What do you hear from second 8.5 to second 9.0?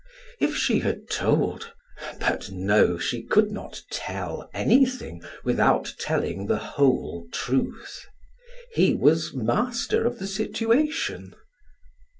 He